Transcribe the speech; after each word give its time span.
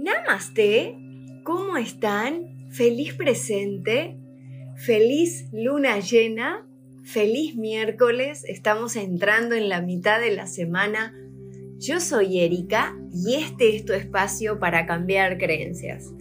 Namaste, 0.00 0.96
¿cómo 1.42 1.76
están? 1.76 2.70
Feliz 2.70 3.14
presente, 3.14 4.16
feliz 4.76 5.48
luna 5.52 5.98
llena, 5.98 6.64
feliz 7.02 7.56
miércoles, 7.56 8.44
estamos 8.46 8.94
entrando 8.94 9.56
en 9.56 9.68
la 9.68 9.82
mitad 9.82 10.20
de 10.20 10.30
la 10.30 10.46
semana. 10.46 11.16
Yo 11.78 11.98
soy 11.98 12.38
Erika 12.38 12.96
y 13.12 13.34
este 13.42 13.74
es 13.74 13.84
tu 13.84 13.92
espacio 13.92 14.60
para 14.60 14.86
cambiar 14.86 15.36
creencias. 15.36 16.12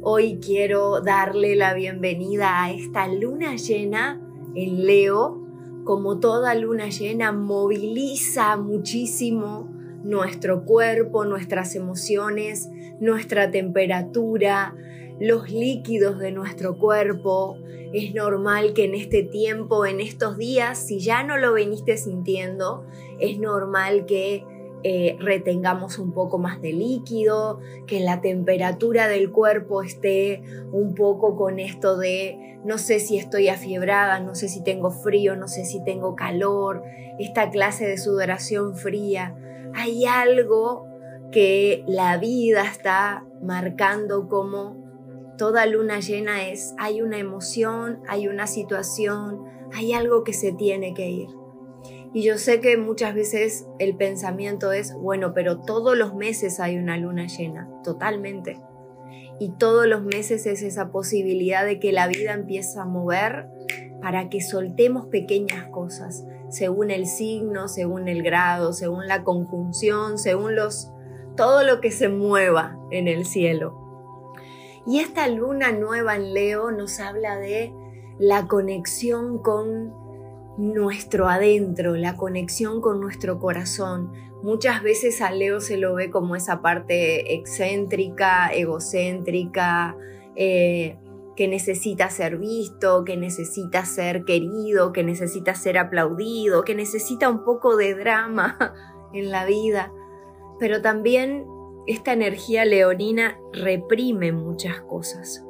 Hoy 0.00 0.38
quiero 0.40 1.02
darle 1.02 1.56
la 1.56 1.74
bienvenida 1.74 2.64
a 2.64 2.72
esta 2.72 3.06
luna 3.06 3.56
llena 3.56 4.18
en 4.54 4.86
Leo. 4.86 5.46
Como 5.84 6.20
toda 6.20 6.54
luna 6.54 6.88
llena 6.88 7.32
moviliza 7.32 8.56
muchísimo 8.56 9.75
nuestro 10.06 10.64
cuerpo, 10.64 11.24
nuestras 11.24 11.74
emociones, 11.74 12.70
nuestra 13.00 13.50
temperatura, 13.50 14.74
los 15.18 15.50
líquidos 15.50 16.18
de 16.18 16.32
nuestro 16.32 16.78
cuerpo. 16.78 17.58
Es 17.92 18.14
normal 18.14 18.72
que 18.72 18.84
en 18.84 18.94
este 18.94 19.22
tiempo, 19.22 19.84
en 19.84 20.00
estos 20.00 20.38
días, 20.38 20.78
si 20.78 21.00
ya 21.00 21.22
no 21.22 21.38
lo 21.38 21.52
veniste 21.52 21.96
sintiendo, 21.96 22.86
es 23.18 23.38
normal 23.38 24.06
que 24.06 24.44
eh, 24.84 25.16
retengamos 25.18 25.98
un 25.98 26.12
poco 26.12 26.38
más 26.38 26.62
de 26.62 26.72
líquido, 26.72 27.58
que 27.88 27.98
la 27.98 28.20
temperatura 28.20 29.08
del 29.08 29.32
cuerpo 29.32 29.82
esté 29.82 30.42
un 30.70 30.94
poco 30.94 31.36
con 31.36 31.58
esto 31.58 31.96
de 31.96 32.58
no 32.64 32.78
sé 32.78 33.00
si 33.00 33.16
estoy 33.18 33.48
afiebrada, 33.48 34.20
no 34.20 34.34
sé 34.36 34.48
si 34.48 34.62
tengo 34.62 34.90
frío, 34.90 35.34
no 35.34 35.48
sé 35.48 35.64
si 35.64 35.82
tengo 35.82 36.14
calor, 36.14 36.84
esta 37.18 37.50
clase 37.50 37.86
de 37.86 37.98
sudoración 37.98 38.76
fría 38.76 39.34
hay 39.76 40.06
algo 40.06 40.88
que 41.30 41.84
la 41.86 42.16
vida 42.16 42.64
está 42.64 43.24
marcando 43.42 44.26
como 44.28 44.84
toda 45.36 45.66
luna 45.66 46.00
llena 46.00 46.48
es, 46.48 46.74
hay 46.78 47.02
una 47.02 47.18
emoción, 47.18 48.00
hay 48.08 48.26
una 48.26 48.46
situación, 48.46 49.44
hay 49.74 49.92
algo 49.92 50.24
que 50.24 50.32
se 50.32 50.52
tiene 50.52 50.94
que 50.94 51.10
ir. 51.10 51.28
Y 52.14 52.22
yo 52.22 52.38
sé 52.38 52.60
que 52.60 52.78
muchas 52.78 53.14
veces 53.14 53.66
el 53.78 53.96
pensamiento 53.96 54.72
es, 54.72 54.94
bueno, 54.94 55.34
pero 55.34 55.60
todos 55.60 55.96
los 55.96 56.14
meses 56.14 56.58
hay 56.58 56.78
una 56.78 56.96
luna 56.96 57.26
llena, 57.26 57.68
totalmente. 57.84 58.58
Y 59.38 59.50
todos 59.58 59.86
los 59.86 60.02
meses 60.02 60.46
es 60.46 60.62
esa 60.62 60.90
posibilidad 60.90 61.66
de 61.66 61.78
que 61.78 61.92
la 61.92 62.08
vida 62.08 62.32
empiece 62.32 62.78
a 62.78 62.86
mover 62.86 63.48
para 64.06 64.28
que 64.28 64.40
soltemos 64.40 65.06
pequeñas 65.06 65.66
cosas, 65.72 66.24
según 66.48 66.92
el 66.92 67.06
signo, 67.06 67.66
según 67.66 68.06
el 68.06 68.22
grado, 68.22 68.72
según 68.72 69.08
la 69.08 69.24
conjunción, 69.24 70.16
según 70.16 70.54
los 70.54 70.92
todo 71.36 71.64
lo 71.64 71.80
que 71.80 71.90
se 71.90 72.08
mueva 72.08 72.78
en 72.92 73.08
el 73.08 73.26
cielo. 73.26 73.74
Y 74.86 75.00
esta 75.00 75.26
luna 75.26 75.72
nueva 75.72 76.14
en 76.14 76.34
Leo 76.34 76.70
nos 76.70 77.00
habla 77.00 77.36
de 77.36 77.72
la 78.20 78.46
conexión 78.46 79.42
con 79.42 79.92
nuestro 80.56 81.26
adentro, 81.28 81.96
la 81.96 82.16
conexión 82.16 82.80
con 82.80 83.00
nuestro 83.00 83.40
corazón. 83.40 84.12
Muchas 84.40 84.84
veces 84.84 85.20
a 85.20 85.32
Leo 85.32 85.60
se 85.60 85.78
lo 85.78 85.94
ve 85.94 86.12
como 86.12 86.36
esa 86.36 86.62
parte 86.62 87.34
excéntrica, 87.34 88.50
egocéntrica, 88.54 89.96
eh, 90.36 90.96
que 91.36 91.48
necesita 91.48 92.08
ser 92.10 92.38
visto, 92.38 93.04
que 93.04 93.16
necesita 93.16 93.84
ser 93.84 94.24
querido, 94.24 94.92
que 94.92 95.04
necesita 95.04 95.54
ser 95.54 95.78
aplaudido, 95.78 96.64
que 96.64 96.74
necesita 96.74 97.28
un 97.28 97.44
poco 97.44 97.76
de 97.76 97.94
drama 97.94 98.74
en 99.12 99.30
la 99.30 99.44
vida. 99.44 99.92
Pero 100.58 100.80
también 100.80 101.46
esta 101.86 102.12
energía 102.12 102.64
leonina 102.64 103.38
reprime 103.52 104.32
muchas 104.32 104.80
cosas 104.80 105.44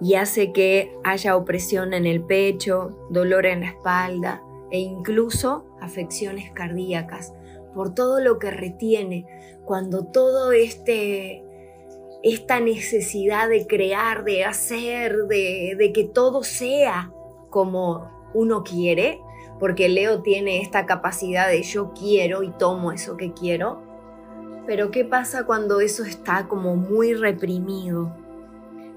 y 0.00 0.14
hace 0.14 0.52
que 0.52 0.94
haya 1.04 1.36
opresión 1.36 1.94
en 1.94 2.06
el 2.06 2.22
pecho, 2.22 2.98
dolor 3.08 3.46
en 3.46 3.60
la 3.60 3.68
espalda 3.68 4.42
e 4.70 4.80
incluso 4.80 5.64
afecciones 5.80 6.50
cardíacas 6.52 7.32
por 7.74 7.94
todo 7.94 8.20
lo 8.20 8.38
que 8.38 8.50
retiene 8.50 9.26
cuando 9.64 10.06
todo 10.06 10.52
este 10.52 11.45
esta 12.22 12.60
necesidad 12.60 13.48
de 13.48 13.66
crear, 13.66 14.24
de 14.24 14.44
hacer, 14.44 15.26
de, 15.26 15.92
que 15.94 16.04
todo 16.04 16.42
sea 16.42 17.12
como 17.50 18.10
uno 18.34 18.64
quiere, 18.64 19.20
porque 19.58 19.88
Leo 19.88 20.22
tiene 20.22 20.60
esta 20.60 20.86
capacidad 20.86 21.48
de 21.48 21.62
yo 21.62 21.92
quiero 21.92 22.42
y 22.42 22.50
tomo 22.50 22.92
eso 22.92 23.16
que 23.16 23.32
quiero. 23.32 23.82
Pero 24.66 24.90
¿qué 24.90 25.04
pasa 25.04 25.46
cuando 25.46 25.80
eso 25.80 26.04
está 26.04 26.48
como 26.48 26.76
muy 26.76 27.14
reprimido? 27.14 28.14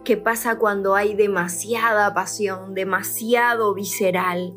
¿Qué 0.04 0.18
pasa 0.18 0.58
cuando 0.58 0.96
hay 0.96 1.14
demasiada 1.14 2.14
pasión, 2.14 2.74
demasiado 2.74 3.74
visceral? 3.74 4.56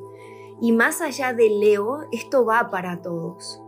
Y 0.61 0.73
más 0.73 1.01
allá 1.01 1.35
de 1.35 1.51
Leo, 1.51 2.07
esto 2.13 2.45
va 2.45 2.71
para 2.71 3.03
todos. 3.03 3.62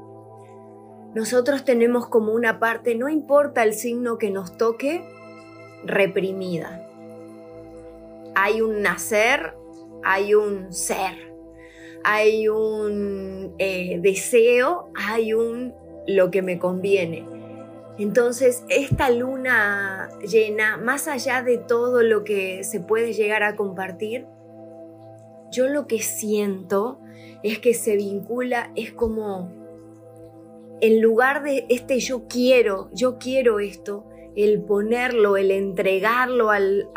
Nosotros 1.15 1.65
tenemos 1.65 2.09
como 2.09 2.33
una 2.33 2.59
parte, 2.59 2.97
no 2.97 3.09
importa 3.09 3.63
el 3.63 3.73
signo 3.73 4.19
que 4.19 4.31
nos 4.31 4.57
toque, 4.57 5.05
reprimida. 5.85 6.89
Hay 8.35 8.61
un 8.61 8.83
nacer, 8.83 9.55
hay 10.03 10.35
un 10.35 10.73
ser, 10.73 11.33
hay 12.03 12.49
un 12.49 13.55
eh, 13.59 14.01
deseo, 14.03 14.91
hay 14.97 15.35
un 15.35 15.73
lo 16.09 16.33
que 16.33 16.43
me 16.43 16.59
conviene. 16.59 17.25
Entonces, 17.97 18.65
esta 18.69 19.09
luna 19.11 20.11
llena, 20.29 20.77
más 20.79 21.07
allá 21.07 21.43
de 21.43 21.59
todo 21.59 22.03
lo 22.03 22.25
que 22.25 22.65
se 22.65 22.81
puede 22.81 23.13
llegar 23.13 23.45
a 23.45 23.55
compartir, 23.55 24.27
yo 25.53 25.69
lo 25.69 25.87
que 25.87 26.01
siento 26.01 26.99
es 27.45 27.61
que 27.61 27.73
se 27.73 27.95
vincula, 27.95 28.73
es 28.75 28.91
como 28.91 29.64
en 30.85 31.01
lugar 31.01 31.43
de 31.43 31.65
este 31.71 31.99
yo 31.99 32.29
quiero, 32.29 32.91
yo 32.93 33.17
quiero 33.17 33.59
esto, 33.59 34.05
el 34.37 34.61
ponerlo, 34.65 35.39
el 35.39 35.51
entregarlo 35.51 36.51
al, 36.51 36.91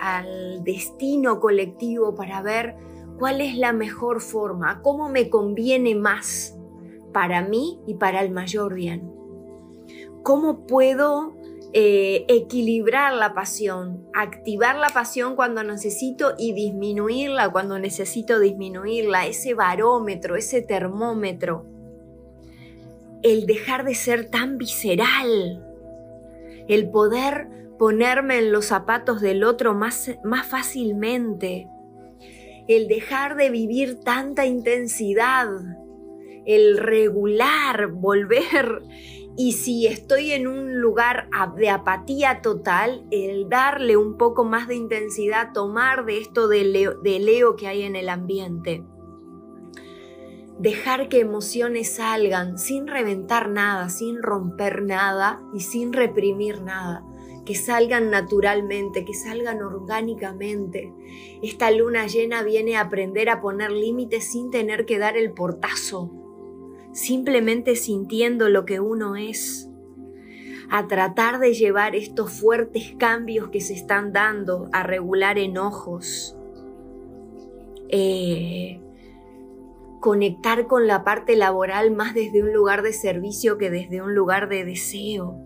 destino 0.65 1.39
colectivo 1.39 2.13
para 2.13 2.41
ver 2.41 2.75
cuál 3.17 3.39
es 3.39 3.55
la 3.55 3.71
mejor 3.71 4.19
forma, 4.19 4.81
cómo 4.81 5.07
me 5.07 5.29
conviene 5.29 5.95
más 5.95 6.57
para 7.13 7.41
mí 7.41 7.79
y 7.87 7.93
para 7.93 8.19
el 8.19 8.31
mayor 8.31 8.73
bien. 8.73 9.09
¿Cómo 10.21 10.67
puedo 10.67 11.37
eh, 11.71 12.25
equilibrar 12.27 13.13
la 13.13 13.33
pasión, 13.33 14.05
activar 14.13 14.75
la 14.75 14.89
pasión 14.89 15.37
cuando 15.37 15.63
necesito 15.63 16.33
y 16.37 16.51
disminuirla 16.51 17.53
cuando 17.53 17.79
necesito 17.79 18.41
disminuirla, 18.41 19.27
ese 19.27 19.53
barómetro, 19.53 20.35
ese 20.35 20.61
termómetro? 20.61 21.76
El 23.23 23.45
dejar 23.45 23.85
de 23.85 23.95
ser 23.95 24.29
tan 24.29 24.57
visceral, 24.57 25.63
el 26.67 26.89
poder 26.89 27.47
ponerme 27.77 28.39
en 28.39 28.51
los 28.51 28.65
zapatos 28.65 29.21
del 29.21 29.43
otro 29.43 29.73
más, 29.73 30.11
más 30.23 30.47
fácilmente, 30.47 31.67
el 32.67 32.87
dejar 32.87 33.35
de 33.35 33.49
vivir 33.49 33.99
tanta 33.99 34.45
intensidad, 34.45 35.47
el 36.45 36.77
regular, 36.77 37.87
volver. 37.87 38.81
Y 39.39 39.51
si 39.51 39.85
estoy 39.85 40.31
en 40.31 40.47
un 40.47 40.81
lugar 40.81 41.29
de 41.57 41.69
apatía 41.69 42.41
total, 42.41 43.05
el 43.11 43.47
darle 43.49 43.95
un 43.95 44.17
poco 44.17 44.43
más 44.43 44.67
de 44.67 44.73
intensidad, 44.73 45.53
tomar 45.53 46.05
de 46.05 46.17
esto 46.17 46.47
de 46.47 46.95
de 47.03 47.19
leo 47.19 47.55
que 47.55 47.67
hay 47.67 47.83
en 47.83 47.95
el 47.95 48.09
ambiente 48.09 48.83
dejar 50.59 51.07
que 51.09 51.19
emociones 51.19 51.95
salgan 51.95 52.57
sin 52.57 52.87
reventar 52.87 53.49
nada, 53.49 53.89
sin 53.89 54.21
romper 54.21 54.83
nada 54.83 55.41
y 55.53 55.59
sin 55.59 55.93
reprimir 55.93 56.61
nada, 56.61 57.03
que 57.45 57.55
salgan 57.55 58.09
naturalmente, 58.09 59.05
que 59.05 59.13
salgan 59.13 59.61
orgánicamente. 59.61 60.91
Esta 61.43 61.69
luna 61.71 62.07
llena 62.07 62.43
viene 62.43 62.75
a 62.75 62.81
aprender 62.81 63.29
a 63.29 63.39
poner 63.39 63.71
límites 63.71 64.31
sin 64.31 64.49
tener 64.49 64.85
que 64.85 64.97
dar 64.97 65.15
el 65.15 65.31
portazo, 65.31 66.11
simplemente 66.91 67.75
sintiendo 67.75 68.49
lo 68.49 68.65
que 68.65 68.79
uno 68.79 69.15
es, 69.15 69.69
a 70.69 70.87
tratar 70.87 71.39
de 71.39 71.53
llevar 71.53 71.95
estos 71.95 72.31
fuertes 72.31 72.93
cambios 72.97 73.49
que 73.49 73.61
se 73.61 73.73
están 73.73 74.11
dando, 74.11 74.67
a 74.73 74.83
regular 74.83 75.37
enojos. 75.37 76.35
Eh, 77.89 78.81
conectar 79.99 80.67
con 80.67 80.87
la 80.87 81.03
parte 81.03 81.35
laboral 81.35 81.91
más 81.91 82.13
desde 82.13 82.43
un 82.43 82.53
lugar 82.53 82.81
de 82.81 82.93
servicio 82.93 83.57
que 83.57 83.69
desde 83.69 84.01
un 84.01 84.13
lugar 84.13 84.49
de 84.49 84.65
deseo. 84.65 85.43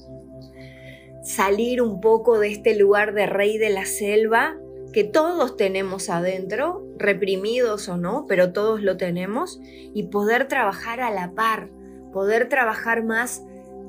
Salir 1.24 1.82
un 1.82 2.02
poco 2.02 2.40
de 2.40 2.52
este 2.52 2.76
lugar 2.76 3.14
de 3.14 3.28
rey 3.28 3.58
de 3.58 3.70
la 3.70 3.86
selva 3.86 4.58
que 4.92 5.04
todos 5.04 5.56
tenemos 5.56 6.10
adentro, 6.10 6.86
reprimidos 6.98 7.88
o 7.88 7.98
no, 7.98 8.26
pero 8.28 8.52
todos 8.52 8.82
lo 8.82 8.98
tenemos, 8.98 9.62
y 9.94 10.04
poder 10.04 10.48
trabajar 10.48 11.00
a 11.00 11.12
la 11.12 11.32
par, 11.32 11.70
poder 12.12 12.50
trabajar 12.50 13.04
más 13.04 13.44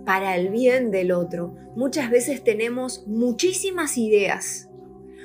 para 0.05 0.37
el 0.37 0.51
bien 0.51 0.91
del 0.91 1.13
otro. 1.13 1.55
Muchas 1.75 2.11
veces 2.11 2.45
tenemos 2.45 3.07
muchísimas 3.07 3.99
ideas, 3.99 4.69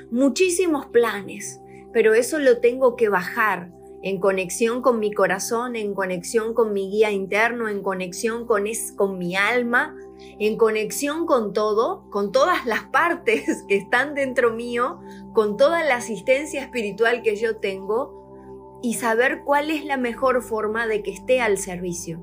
muchísimos 0.10 0.88
planes, 0.88 1.62
pero 1.94 2.14
eso 2.14 2.40
lo 2.40 2.60
tengo 2.60 2.96
que 2.96 3.10
bajar 3.10 3.72
en 4.04 4.20
conexión 4.20 4.82
con 4.82 5.00
mi 5.00 5.12
corazón, 5.12 5.76
en 5.76 5.94
conexión 5.94 6.54
con 6.54 6.74
mi 6.74 6.90
guía 6.90 7.12
interno, 7.12 7.68
en 7.68 7.82
conexión 7.82 8.46
con, 8.46 8.66
con 8.96 9.18
mi 9.18 9.36
alma, 9.36 9.96
en 10.40 10.58
conexión 10.58 11.26
con 11.26 11.54
todo, 11.54 12.10
con 12.10 12.32
todas 12.32 12.66
las 12.66 12.84
partes 12.86 13.64
que 13.68 13.78
están 13.78 14.14
dentro 14.14 14.54
mío, 14.54 15.00
con 15.34 15.58
toda 15.58 15.84
la 15.84 15.96
asistencia 15.96 16.62
espiritual 16.62 17.22
que 17.24 17.36
yo 17.36 17.58
tengo 17.58 18.80
y 18.84 18.94
saber 18.94 19.42
cuál 19.44 19.72
es 19.72 19.84
la 19.84 19.98
mejor 19.98 20.44
forma 20.44 20.86
de 20.86 21.02
que 21.02 21.12
esté 21.12 21.42
al 21.42 21.58
servicio. 21.58 22.22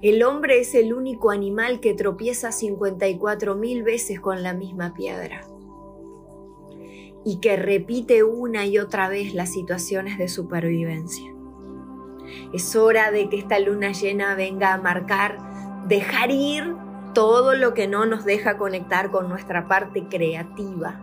El 0.00 0.22
hombre 0.22 0.60
es 0.60 0.74
el 0.74 0.94
único 0.94 1.30
animal 1.30 1.80
que 1.80 1.92
tropieza 1.92 2.52
54 2.52 3.54
mil 3.54 3.82
veces 3.82 4.18
con 4.18 4.42
la 4.42 4.54
misma 4.54 4.94
piedra 4.94 5.46
y 7.24 7.40
que 7.40 7.56
repite 7.56 8.24
una 8.24 8.66
y 8.66 8.78
otra 8.78 9.08
vez 9.08 9.34
las 9.34 9.52
situaciones 9.52 10.18
de 10.18 10.28
supervivencia. 10.28 11.32
Es 12.52 12.76
hora 12.76 13.10
de 13.10 13.28
que 13.28 13.38
esta 13.38 13.58
luna 13.58 13.92
llena 13.92 14.34
venga 14.34 14.72
a 14.72 14.78
marcar, 14.78 15.38
dejar 15.86 16.30
ir 16.30 16.74
todo 17.14 17.54
lo 17.54 17.74
que 17.74 17.88
no 17.88 18.06
nos 18.06 18.24
deja 18.24 18.56
conectar 18.56 19.10
con 19.10 19.28
nuestra 19.28 19.68
parte 19.68 20.06
creativa, 20.08 21.00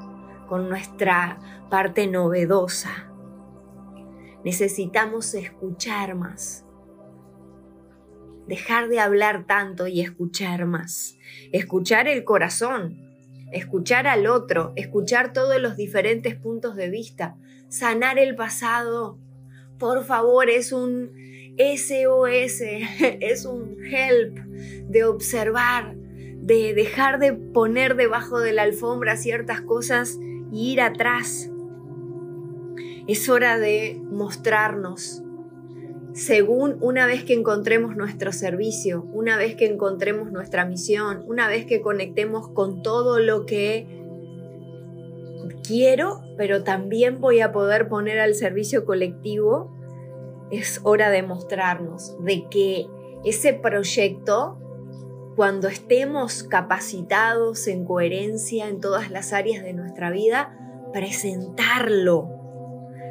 con 0.48 0.70
nuestra 0.70 1.66
parte 1.70 2.08
novedosa. 2.08 3.12
Necesitamos 4.44 5.34
escuchar 5.34 6.16
más, 6.16 6.66
dejar 8.48 8.88
de 8.88 9.00
hablar 9.00 9.46
tanto 9.46 9.88
y 9.88 10.02
escuchar 10.02 10.66
más. 10.66 11.18
Escuchar 11.52 12.08
el 12.08 12.24
corazón, 12.24 13.07
escuchar 13.52 14.08
al 14.08 14.28
otro, 14.28 14.74
escuchar 14.76 15.34
todos 15.34 15.60
los 15.62 15.78
diferentes 15.78 16.36
puntos 16.36 16.76
de 16.76 16.90
vista, 16.90 17.38
sanar 17.70 18.20
el 18.20 18.36
pasado. 18.36 19.20
Por 19.78 20.04
favor, 20.06 20.50
es 20.50 20.72
un 20.72 21.12
SOS, 21.58 22.62
es 23.22 23.46
un 23.46 23.78
help 23.84 24.38
de 24.88 25.04
observar, 25.04 25.96
de 25.96 26.74
dejar 26.74 27.20
de 27.20 27.34
poner 27.34 27.96
debajo 27.96 28.40
de 28.40 28.54
la 28.54 28.64
alfombra 28.64 29.18
ciertas 29.18 29.62
cosas 29.62 30.18
y 30.52 30.74
ir 30.74 30.82
atrás. 30.82 31.50
Es 33.08 33.30
hora 33.30 33.58
de 33.58 34.00
mostrarnos, 34.04 35.24
según 36.18 36.78
una 36.82 37.06
vez 37.06 37.24
que 37.24 37.36
encontremos 37.36 37.96
nuestro 37.96 38.32
servicio, 38.32 39.04
una 39.14 39.38
vez 39.38 39.56
que 39.56 39.68
encontremos 39.68 40.32
nuestra 40.32 40.66
misión, 40.66 41.24
una 41.28 41.48
vez 41.48 41.68
que 41.68 41.80
conectemos 41.80 42.50
con 42.50 42.82
todo 42.82 43.20
lo 43.20 43.46
que 43.46 43.86
quiero, 45.64 46.24
pero 46.36 46.64
también 46.64 47.22
voy 47.22 47.42
a 47.42 47.52
poder 47.52 47.88
poner 47.88 48.20
al 48.20 48.34
servicio 48.34 48.84
colectivo, 48.84 49.72
es 50.50 50.82
hora 50.84 51.12
de 51.12 51.22
mostrarnos 51.22 52.18
de 52.24 52.48
que 52.50 52.88
ese 53.24 53.54
proyecto, 53.54 54.58
cuando 55.36 55.68
estemos 55.68 56.42
capacitados 56.42 57.68
en 57.68 57.86
coherencia 57.86 58.68
en 58.70 58.82
todas 58.82 59.12
las 59.12 59.34
áreas 59.34 59.64
de 59.64 59.74
nuestra 59.74 60.10
vida, 60.10 60.58
presentarlo 60.94 62.37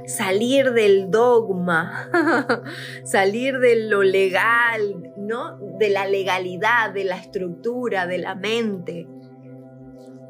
salir 0.07 0.73
del 0.73 1.11
dogma, 1.11 2.11
salir 3.05 3.59
de 3.59 3.89
lo 3.89 4.03
legal, 4.03 5.13
¿no? 5.17 5.59
De 5.79 5.91
la 5.91 6.07
legalidad, 6.07 6.93
de 6.93 7.05
la 7.05 7.17
estructura, 7.17 8.07
de 8.07 8.19
la 8.19 8.35
mente. 8.35 9.09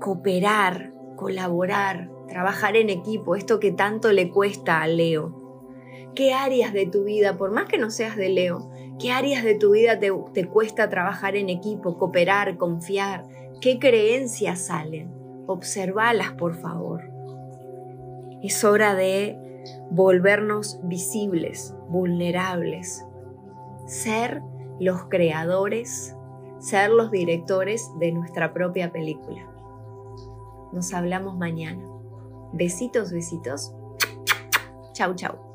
Cooperar, 0.00 0.92
colaborar, 1.16 2.10
trabajar 2.28 2.76
en 2.76 2.90
equipo, 2.90 3.36
esto 3.36 3.60
que 3.60 3.72
tanto 3.72 4.12
le 4.12 4.30
cuesta 4.30 4.82
a 4.82 4.88
Leo. 4.88 5.42
¿Qué 6.14 6.32
áreas 6.32 6.72
de 6.72 6.86
tu 6.86 7.04
vida, 7.04 7.36
por 7.36 7.52
más 7.52 7.66
que 7.66 7.78
no 7.78 7.90
seas 7.90 8.16
de 8.16 8.30
Leo, 8.30 8.70
qué 8.98 9.12
áreas 9.12 9.44
de 9.44 9.54
tu 9.54 9.72
vida 9.72 9.98
te, 9.98 10.10
te 10.32 10.46
cuesta 10.46 10.88
trabajar 10.88 11.36
en 11.36 11.50
equipo, 11.50 11.98
cooperar, 11.98 12.56
confiar? 12.56 13.24
¿Qué 13.60 13.78
creencias 13.78 14.66
salen? 14.66 15.12
Observalas, 15.46 16.32
por 16.32 16.54
favor. 16.54 17.10
Es 18.42 18.64
hora 18.64 18.94
de 18.94 19.45
volvernos 19.90 20.80
visibles, 20.84 21.74
vulnerables, 21.88 23.04
ser 23.86 24.42
los 24.80 25.04
creadores, 25.04 26.16
ser 26.58 26.90
los 26.90 27.10
directores 27.10 27.90
de 27.98 28.12
nuestra 28.12 28.52
propia 28.52 28.92
película. 28.92 29.46
Nos 30.72 30.92
hablamos 30.92 31.36
mañana. 31.36 31.84
Besitos, 32.52 33.12
besitos. 33.12 33.74
Chau, 34.92 35.14
chau. 35.14 35.45